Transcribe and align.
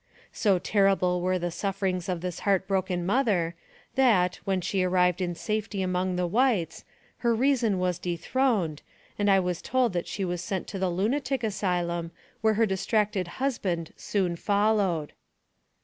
So 0.31 0.57
terrible 0.57 1.21
were 1.21 1.37
the 1.37 1.51
sufferings 1.51 2.09
of 2.09 2.21
this 2.21 2.39
heart 2.39 2.67
broken 2.67 3.05
mother, 3.05 3.53
that, 3.93 4.37
when 4.45 4.59
she 4.59 4.81
arrived 4.81 5.21
in 5.21 5.35
safety 5.35 5.83
among 5.83 6.15
the 6.15 6.25
whites, 6.25 6.83
her 7.17 7.35
reason 7.35 7.77
was 7.77 7.99
dethroned, 7.99 8.81
and 9.19 9.29
I 9.29 9.39
was 9.39 9.61
told 9.61 9.93
that 9.93 10.07
she 10.07 10.25
was 10.25 10.41
sent 10.41 10.65
to 10.69 10.79
the 10.79 10.89
lunatic 10.89 11.43
asylum, 11.43 12.09
where 12.41 12.55
her 12.55 12.65
dis 12.65 12.83
tracted 12.87 13.27
husband 13.37 13.93
soon 13.95 14.35
followed. 14.37 15.13